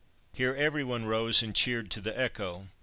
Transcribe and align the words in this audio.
Here 0.33 0.55
every 0.55 0.83
one 0.83 1.05
rose, 1.05 1.43
and 1.43 1.53
cheered 1.55 1.91
to 1.91 2.01
the 2.01 2.19
echo. 2.19 2.69